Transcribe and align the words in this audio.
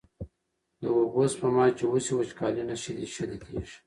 د 0.81 0.83
اوبو 0.97 1.21
سپما 1.33 1.65
چې 1.77 1.83
وشي، 1.91 2.13
وچکالي 2.15 2.63
نه 2.69 2.75
شدېږي. 2.81 3.37